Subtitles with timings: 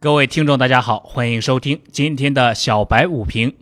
[0.00, 3.56] 各位听众，大家好，欢迎收听今天的小白午评。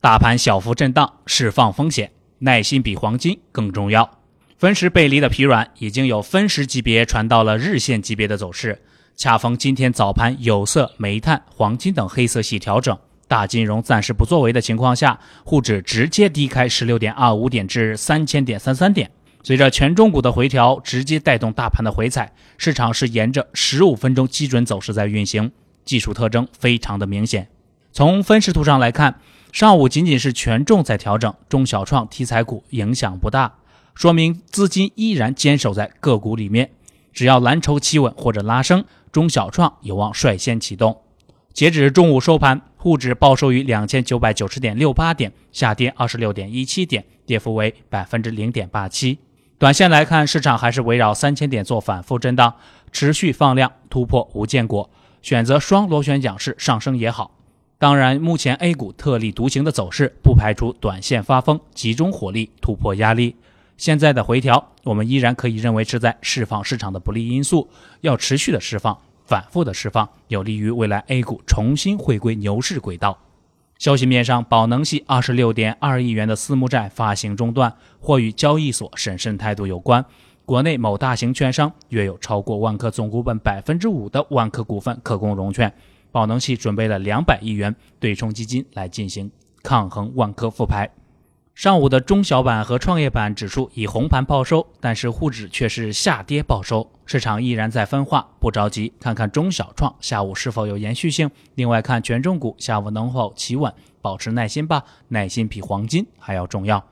[0.00, 2.10] 大盘小幅震荡，释放风险，
[2.40, 4.18] 耐心比黄金更重要。
[4.58, 8.82] 分时背离的疲软，已经有分时级别传到了日线级别的走势。
[9.14, 12.98] 恰逢今天早盘有色、煤炭、黄金等黑色系调整，
[13.28, 19.08] 大金融暂时不作为的情况下，沪指直接低开十六点二五点至三千点三三点。
[19.44, 25.52] 随着权重股的回调，直接带动大盘的回踩，市场是沿着十五分钟基准走势在运行。
[25.88, 27.48] 技术特征非常的明显，
[27.92, 29.18] 从分时图上来看，
[29.50, 33.54] 上午仅仅是权重在调整，中小创题材股影响不大，
[33.94, 36.72] 说明资金依然坚守在个股里面。
[37.14, 41.00] 只要蓝筹企稳或者拉升，中小创有望率先启动。
[41.54, 49.18] 截止中午收盘，沪指报收于两千九百九十点六八点，下跌二十六点一七点，跌幅为百分之零点八七。
[49.56, 52.54] 短线来看，市场还是围绕三千点做反复震荡，
[52.92, 54.90] 持续放量突破无见果。
[55.22, 57.32] 选择双螺旋桨式上升也好，
[57.78, 63.36] 当然，目前 A 股特立独行的走势，不排除短线发疯，集中火力突破压力。
[63.76, 67.68] 现在的回调，我们依然可以认为是在释放市场的不利因素，
[68.00, 73.18] 要持续的释放，反复的释放，有利于未来 A 股重新回归牛市轨道。
[73.78, 80.04] 消息面上，宝能系二十六点二亿元的私募债发行中断，或与交易所审慎态度有关。
[80.48, 85.70] 国内某大型券商约有超过万科总股本百分之五的万科股份可供融券，
[86.10, 89.30] 宝能系准备了两百亿元对冲基金来进行
[89.62, 90.88] 抗衡万科复牌。
[91.54, 101.30] 上午的中小板和创业板指数以红盘报收，但是沪指却是下跌报收，市场依然在分化，不着急，看看中小创下午是否有延续性。
[101.56, 106.82] 另外看权重股下午能否企稳，保持耐心吧，耐心比黄金还要重要。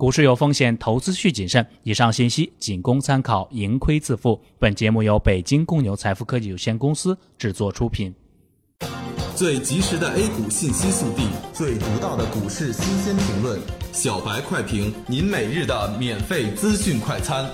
[0.00, 1.64] 股市有风险，投资需谨慎。
[1.82, 4.40] 以上信息仅供参考，盈亏自负。
[4.58, 8.10] 本节目由北京公牛财富科技有限公司制作出品。
[9.36, 13.60] 最及时的 A 股信息速递，最独到的股市新鲜评论，
[13.92, 17.44] 小白快评，您每日的免费资讯快餐。